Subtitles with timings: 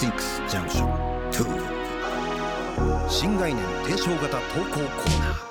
[0.00, 0.90] シックスジャンクション
[1.30, 4.38] 2新概念提唱型投稿
[4.70, 4.84] コー
[5.20, 5.50] ナー。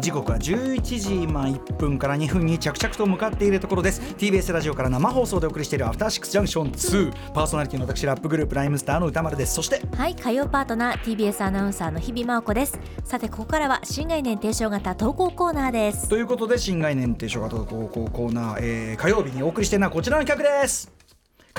[0.00, 4.00] 時刻は11時今1分から2分に着々と向かっているところです。
[4.16, 9.52] TBS ラジオから生放送でお送りしているアフターシックスジャンクション2パーソナリティの私ラップグループライムスターの歌丸です。
[9.52, 12.78] そしてはい火曜パートナー TBS アナウンサーの日々真央子です。
[13.04, 16.08] さてここからは新概念提唱型投稿コーナーです。
[16.08, 20.95] ということで新概念提唱型投稿コーナー、えー、火曜日にお送りしているのはこちらの企画です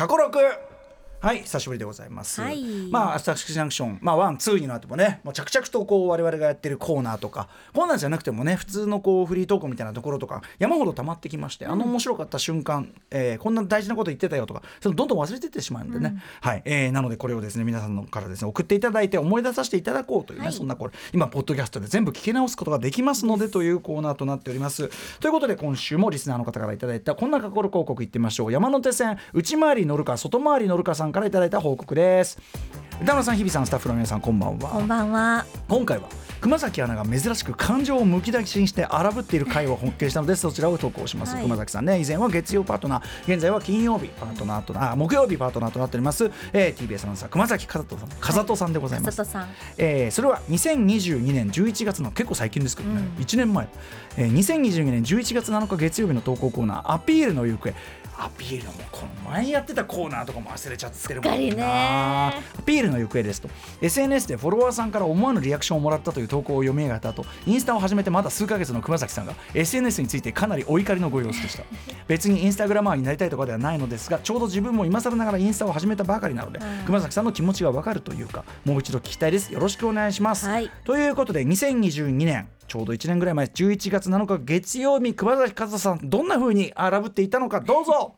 [0.05, 0.66] 過去6
[1.19, 2.63] はい久しぶりでございます、はい。
[2.91, 20.53] まあアスタックスジャンクションまあワンツーになってもねもう着々とこう我々がやってるコーナーとかコーナーじゃなくてもね普通のこうフリートークみたいなところとか山ほど溜まってきまして、あの面白かった瞬間、えーこんな大事なこと言ってたよとかそのどんどん忘れていってしまうんでね、はい、えーなのでこれをですね皆さんのからですね送っていただいて思い出させていただこうというね、はい。
[20.53, 24.87] そんなこれ今ポッドキャストで全部聞き直すことができますのでというコーナーとなっております。
[25.19, 28.51] ということで今週もリスナーの方からいただいたこんな過去広告いってみましょう。
[28.51, 32.39] 山手線内回り乗るか外回り乗るかさんからいただいた報告です。
[33.01, 34.69] 歌村さん日比さんスタッフの皆さんこんばんは。
[34.71, 35.45] こんばんは。
[35.67, 36.09] 今回は
[36.41, 41.43] 熊崎アナが珍しく感情をむき出しにして荒ぶっている回を発見したのでそちらを投稿します、はい。
[41.43, 49.47] 熊崎さんね以前は月曜パートナー現在は金曜日パートナーとなあ木曜日パートナーとなっております、えー、TBS アナウンサー熊崎和人さん風人さんでございます、佐藤さん。
[49.77, 53.23] えーそれは2022年11月の結構最近ですけどね、うん。
[53.23, 53.67] 1年前、
[54.17, 57.73] えー2022年11月7日月曜日の投稿コーナー「アピールの行方」
[58.19, 62.29] アピールのもうこの前やってたコーナーとかも忘れちゃってるもんな。
[62.29, 62.33] ア
[62.65, 63.49] ピールの行方ですと。
[63.81, 71.63] SNS でフォロワーさんから思わぬリアクションをもらったという投稿を読み上げた後インスタを始めてまだ数ヶ月の熊崎さんが SNS についてかなりお怒りのご様子でした。
[72.07, 76.85] 別にインスタグラマーになりたいとかではないのですがちょうど自分も今更ながらインスタを始めたばかりなので、うん。
[76.85, 79.53] 熊崎さんの気持ちがわかるというかもう一度聞きたいです。
[79.53, 80.71] よろしくお願いします、はい。
[80.85, 88.15] ということで2022年ちょうど1年ぐらい前11月7日月曜日熊崎和人さんどんな風に荒ぶっていたのかどうぞ。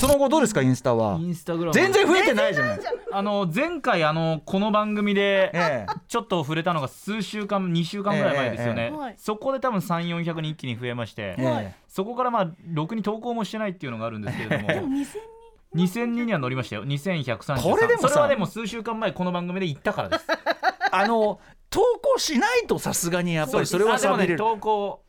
[0.00, 1.18] その後どうですかインスタは？
[1.20, 1.74] インスタグラム。
[1.74, 2.80] 全然増えてないじゃない。
[3.12, 5.92] あの前回あのこの番組でええ。
[6.08, 14.68] ちょっと触れたのが数週間2週間ぐらい前ですよね、えええそこで多分3400人一気に増えまして、えそこからまあろくに投稿もしてないっていうのがあるんですけれども。
[14.68, 15.06] でも2000
[15.74, 16.84] 2000人には乗りましたよ。
[16.84, 20.26] 2133これでもさそれはでも数週間前この番組で言ったからです。
[20.90, 21.38] あの
[21.70, 24.36] 投稿しないとさすがにやっぱりそれはさびれる。
[24.36, 25.02] 投稿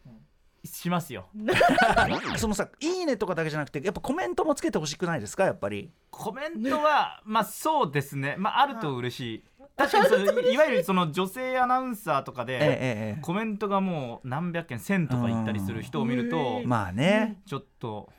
[0.63, 1.27] しますよ。
[2.37, 5.91] そのさ「いいね」とかだけじゃなくてやっぱコメントもつけてほしくないですかやっぱり？
[6.11, 8.35] コメントはまあそうですね。
[8.37, 9.43] まああると嬉しい。
[9.75, 17.41] 確かにそのいわゆるその女性アナウンサーとかで、ええええコメントがもう何百件1000とかいったりする人を見ると、まあね。
[17.47, 18.09] ちょっと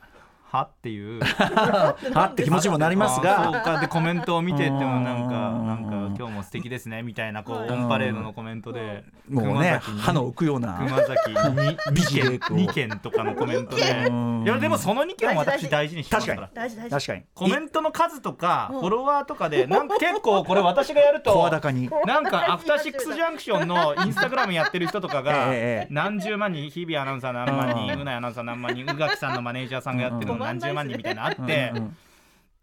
[0.52, 1.18] はっていう。
[1.24, 3.80] はって気持ちもなりますあそうがか。
[3.80, 5.66] でコメントを見ててもなんかうん。
[5.66, 12.56] なんか今日も素敵ですねみたいなこうオンパレードのコメントでもうね歯の浮くような熊崎に美2件形を。
[12.56, 14.08] 2件とかのコメントで。
[14.08, 14.42] うん。
[14.44, 16.50] いやでもその2件は私大事にしてますから。
[16.90, 17.22] 確かに。
[17.34, 18.80] コメントの数とかうん。
[18.80, 21.88] フォロワーとかでなんか結構これ私がやると声高に。
[22.04, 25.48] なんかアフターシックスジャンクションのインスタグラムやってる人とかが
[25.88, 31.72] 何十万人日比アナウンサー何万人うなアナウンサー何万人宇垣さんのマネージャーさんがやってるの何十万人みたいなのあって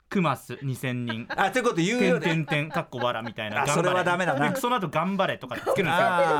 [0.09, 1.27] クマス2000人。
[1.29, 2.25] あということ言うてんよね。
[2.25, 4.49] てんてんかっこわらみたいなあそれはダメだな。
[4.49, 5.85] でその後頑張れとかつけるんですよ。
[5.85, 5.91] い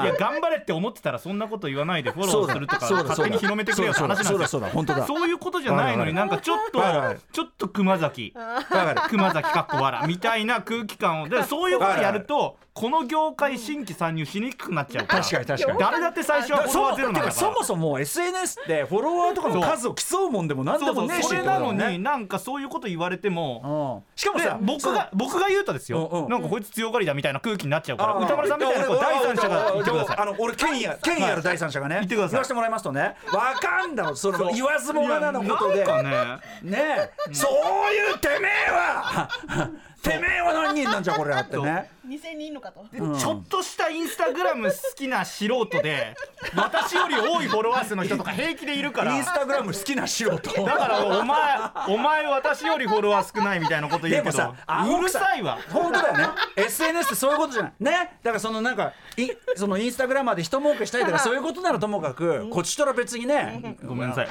[0.08, 4.48] や頑張れって思ってたらそんなこと言わないでフォローするとか勝手に広めてくれよって話なんですよ。
[4.48, 5.06] そうだ本当だ。
[5.06, 7.18] そういうことじゃないのになんかちょっとはいはい。
[7.32, 8.34] ちょっと熊崎。
[9.10, 11.30] 熊崎かっこわらみたいな空気感を。
[11.30, 15.22] でそういうことやるとこの業界新規参入しにくくなっちゃうから。
[15.22, 15.80] 確かに確かに。
[15.80, 24.06] 誰だって最初はフォロワーゼロなんだからそもそも SNS ってフォロワーとかの数を競うもんでもなんでもねえしうそれなのになんかそういうこと言われても。
[24.08, 24.16] うん。
[24.16, 28.14] しかもでさ僕が僕が言うとですよ、なんかこいつ強がりだみたいな空気になっちゃうから。
[28.14, 30.18] 歌丸さんみたいな第三者が言ってください。
[30.18, 31.96] あの俺権威あ権威ある第三者がね。
[31.96, 32.32] 言ってください。
[32.32, 33.18] 言わせてもらいますとね。
[33.34, 35.86] わかんだろその言わずもがなのことで。
[36.64, 37.12] ね。
[37.34, 39.30] そういうてめえは
[40.12, 41.90] てめえは何人なんじゃこれあってね。
[42.08, 42.86] 2000人いるのかと。
[42.92, 46.16] うんちょっとしたインスタグラム好きな素人で
[46.56, 49.16] 私より多いフォロワー数の人とか平気でいるから。
[49.16, 50.66] インスタグラム好きな素人。
[50.66, 55.60] だからお前お前私よりフォロワー少ないみたいなこと言うけどでもさあうるさいわ。
[55.72, 56.28] 本当だよね。
[56.56, 57.74] SNS ってそういうことじゃない。
[57.80, 57.92] ね。
[58.24, 63.78] だからそのなんかいそのインスタグラマーで人儲けしたいとか そういうことならともかくこっちとら別にね。
[63.86, 64.28] ごめんなさい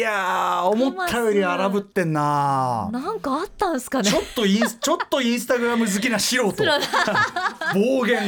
[0.00, 2.88] いやー思ったより荒ぶってんな。
[2.90, 4.08] なんかあったんすかね。
[4.08, 6.64] ちょっとインス ちょっとインスタグラム好きな素人。
[7.74, 8.18] 暴言。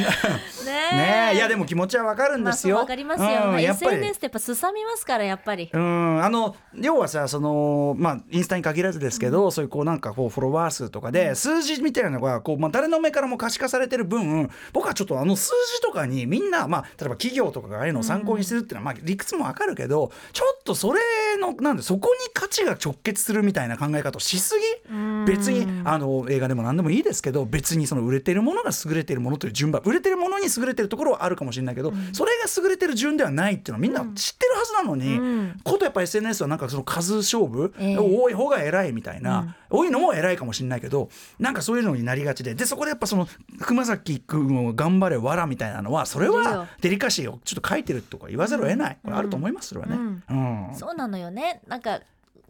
[0.66, 5.70] ねいやでも気持ちはわかるんですよ、まあかりますよ、SNS ってやっぱすさみますからやっぱり。
[5.72, 21.00] うんあの要はさそのまあインスタに限らずですけど、そういうこうなんかこうフォロワー数とかで数字みたいなのがこう、まあ、誰の目からも可視化されてる分僕はちょっとあの数字とかにみんな、まあ、例えば企業とかがああいうのを参考にするっていうのは、まあ、理屈もわかるけどちょっとそれ
[21.40, 24.94] のなんでそこに価値が直結するみたいな考え方をしすぎ
[25.26, 35.60] 別にあの映画でも何でもいいですけど別にその売れてるものが優れてるものという順番売れてるものに優れてるところはあるかもしれないけど、それが優れてる順ではないっていうのはみんな知ってるはずなのに、うん。
[35.62, 37.98] ことやっぱ SNS はなんかその数勝負、ええ。
[37.98, 41.08] 多い方が偉いみたいな、多いのも偉いかもしれないけど
[41.38, 43.26] なんかそういうのになりがちででそこでやっぱその
[43.60, 49.96] 熊崎君を頑張れわらみたいなのはそれはデリカシーをちょっと書いてるとか言わざるを得ない、これあると思いますそれはね。
[50.30, 50.70] うん。
[50.74, 51.62] そうなのよね。
[51.66, 52.00] なんか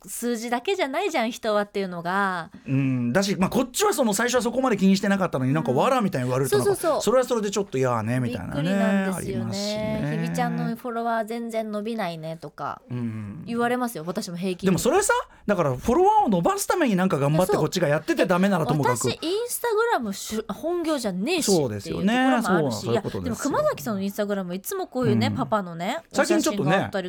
[0.06, 2.50] 数字だけじゃないじゃん人はっていうのが。
[2.66, 7.02] うん、だし、まあ、こっちはその最初はそこまで気にしてなかったのになんかわらみたいに言われるとそうそうそう。
[7.02, 10.19] それはそれでちょっと嫌ねみたいなねなんですありよますしね。
[10.22, 13.43] ひびちゃんのフォロワー全然伸びないねとかうん。
[13.46, 15.12] 言われますよ私も平気でもそれさ
[15.46, 18.99] だからフォロワーを伸ばすためになんか頑張ってこっちがやっててダメならともかく。
[18.99, 20.12] 私インスタグラム
[20.52, 22.75] 本業じゃねえしそうっていうとこですよねろもあるし。
[22.75, 27.02] そうそういうことでも熊崎さんのインスタグラムいつもこういうね、うんパパのねお最近ちょっとね最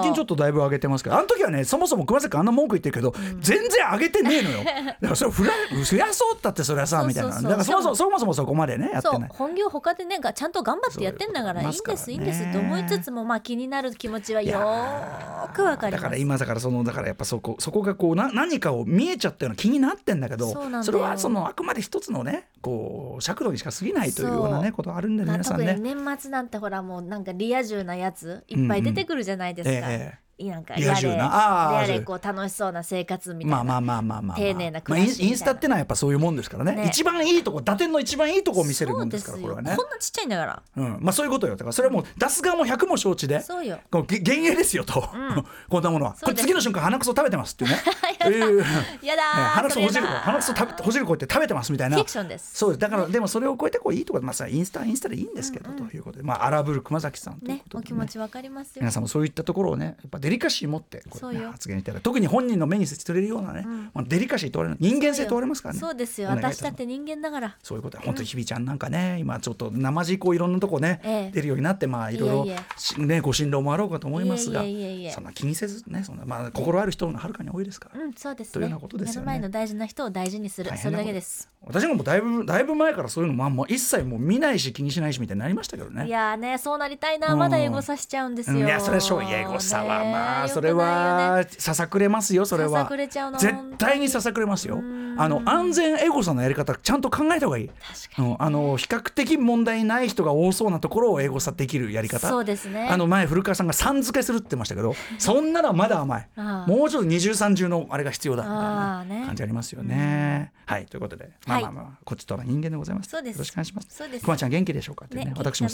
[0.00, 1.64] 近ちょっとだいぶ上げてますけどあの時はね。
[1.64, 4.64] そもそも熊崎君あんな文句言ってるけど、全然上げてねえのよ。
[4.64, 5.52] だからそれふら
[5.84, 7.40] 増やそうったってそれはさみたいな。
[7.40, 9.30] だからそもそもそもそもそこまでねやってない。
[9.32, 16.02] 本業他でねがちゃんと頑張ってやってんだからいいんですいいんですと思いつつもまあ気になる気持ちはよーくわかります。
[16.02, 20.52] だから今だからそのだからやっぱそこそこがこうな何かを見えちゃったような気になってんだけど
[20.82, 25.94] それはそのあくまで一つのねこう尺度にしか過ぎないというようなねことあるんでまあ、皆さん特にね。
[25.94, 36.78] 年末なんてほらもうなんかリア充なやついっぱい出てくるじゃないですか、ええいいなんかやれやれこう楽しそうな生活みたいな、まあまあまあまあまあ、まあ、丁寧な暮らしインスタってのはやっぱそういうもんですからね。
[36.78, 36.86] ね。
[36.86, 39.74] 一番いいとこ打点の一番いいとこを見せるもんですからこれはね。
[39.76, 40.62] こんなちっちゃいんだから。
[40.76, 41.54] うん、まあそういうことよ。
[41.54, 43.40] だからそれはもう出す側も100も承知で。
[43.40, 43.78] そうよ。
[43.90, 45.02] こうげ幻影ですよと、
[45.68, 46.16] こんなものは。
[46.20, 47.78] これ次の瞬間鼻くそ食べてますっていうね。
[48.20, 49.06] えー。
[49.06, 51.96] やだー鼻くそほじる鼻くそ食べほじるこうやって食べてますみたいな。
[51.96, 52.54] フィクションです。
[52.54, 52.78] そうです。
[52.78, 56.24] だからでもそれを超えてこういいとこまあさインスタはインスタでいいんですけど、ということで。
[56.24, 58.80] まあ荒ぶる熊崎さんというねことで、お気持ちわかりますよ。
[58.80, 63.64] 皆さんもそういったところをねやっぱデリカシー持ってこう、ね、発言いただ特に本人の目に取れるようなね、
[63.94, 64.76] まあ、デリカシー問われる。
[64.78, 65.80] 人間性問われますからね。
[65.80, 66.28] そうですよ。
[66.28, 67.56] 私だって人間だから。
[67.62, 71.30] そういうこと本当に日々ちゃんなんかね今ちょっと生地こういろんなとこね、ええ。
[71.32, 72.50] 出るようになってまあいろい
[72.98, 79.26] ろねご心労もあろうかと思いますがそんな気にせずねそんなまあ心ある人がはるかに多いですから、うんそうですというよねうなことですよね。
[79.26, 80.70] 目の前の大事な人を大事にする。
[80.76, 86.06] それだけです私がもうだいぶだいぶ前からそういうのまあもう一切もう見ないし気にしないしみたいになりましたけどね。
[86.06, 89.22] いやーねそうなりたいなまだエゴさしちゃうんですよ、うんいやそれはしょう。
[89.24, 92.70] エゴさはねまあそれはささくれますよそれは。
[92.70, 94.80] ささくれちゃうの絶対にささくれますよ。
[95.18, 97.68] あの安全エゴさんのやり方ちゃんと考えた方がいい。
[97.68, 102.28] 確かにうんあの比較的問題ない人が多そうなところをエゴサできるやり方。
[102.28, 102.88] そうですね。
[102.88, 106.28] あの前古川さんがさん付けするって言ってましたけど そんなのはまだ甘い。
[106.66, 110.52] もうちょっと二重三重のあれが必要だみたいあな感じありますよね。
[110.64, 113.10] はいということでまあまあまあ、こっちとは人間でございます。
[113.10, 113.36] そうです。
[113.36, 113.88] よろしくお願いします。
[113.90, 114.24] そうです。
[114.24, 115.06] くまちゃん元気でしょうか？
[115.06, 115.68] ってねね私も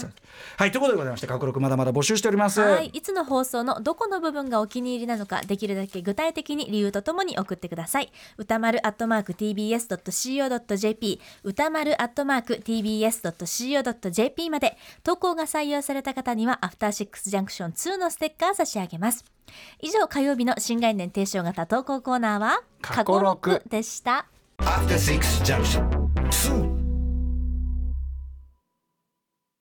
[0.56, 2.61] はいということでございまして過去録まだまだ募集しております。
[2.61, 8.12] はい、いつの放送のどこの部分がお気に入りなのかできるだけ具体的に理由とともに送ってください。
[8.37, 19.25] 歌丸アットマーク tbs.co.jp 歌丸アットマーク tbs.co.jp まで投稿が採用された方にはアフターシックスジャンクション2のステッカー差し上げます。
[19.81, 24.26] 以上火曜日の新概念提唱型投稿コーナーは過去録でした
[24.61, 25.91] After Six Junction.
[25.91, 26.04] 2